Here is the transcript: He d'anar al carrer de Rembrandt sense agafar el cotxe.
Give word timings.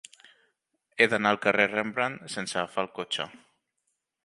He 1.03 1.07
d'anar 1.11 1.33
al 1.35 1.39
carrer 1.43 1.67
de 1.73 1.77
Rembrandt 1.79 2.33
sense 2.37 2.59
agafar 2.63 2.89
el 2.89 2.93
cotxe. 2.99 3.29